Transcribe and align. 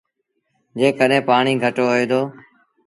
جيڪڏهين 0.79 1.23
پآڻيٚ 1.27 1.61
گھٽ 1.63 1.75
هوئي 1.85 2.05
دو۔ 2.11 2.21